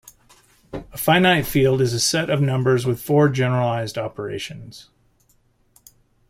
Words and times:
A 0.73 0.97
finite 0.97 1.45
field 1.45 1.79
is 1.79 1.93
a 1.93 1.99
set 1.99 2.31
of 2.31 2.41
numbers 2.41 2.87
with 2.87 2.99
four 2.99 3.29
generalized 3.29 3.99
operations. 3.99 4.89